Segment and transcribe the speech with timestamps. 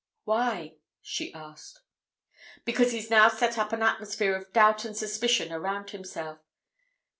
[0.23, 1.83] "Why?" she asked.
[2.65, 6.39] "Because he's now set up an atmosphere of doubt and suspicion around himself.